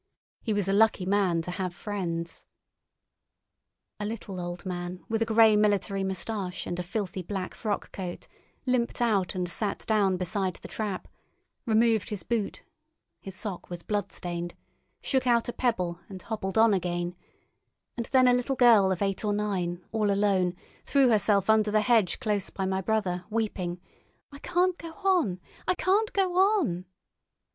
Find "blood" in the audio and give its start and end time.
13.83-14.11